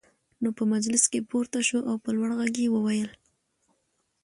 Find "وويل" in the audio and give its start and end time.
2.71-3.09